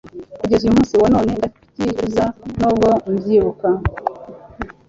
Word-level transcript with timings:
kugeza 0.41 0.63
uyu 0.63 0.75
munsi 0.77 0.93
wa 1.01 1.07
none 1.15 1.31
ndabyicuza 1.75 2.23
nubwo 2.57 2.89
mbyibuka 3.11 3.69